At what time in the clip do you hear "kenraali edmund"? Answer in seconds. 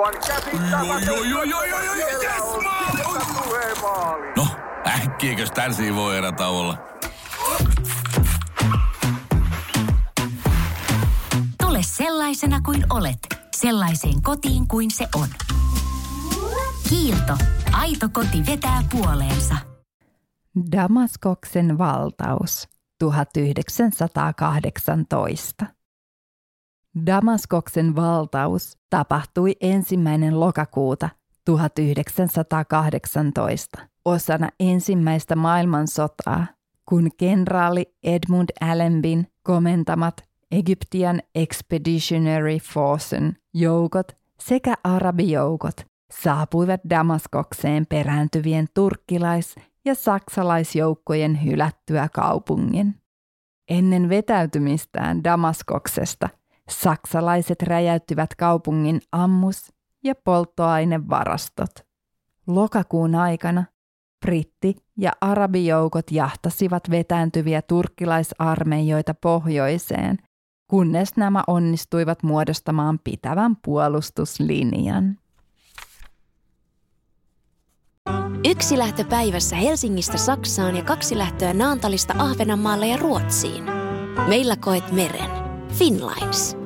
37.16-38.48